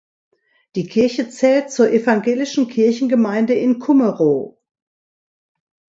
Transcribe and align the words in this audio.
Die 0.73 0.87
Kirche 0.87 1.29
zählt 1.29 1.69
zur 1.69 1.91
evangelischen 1.91 2.67
Kirchengemeinde 2.67 3.53
in 3.53 3.77
Kummerow. 3.77 4.57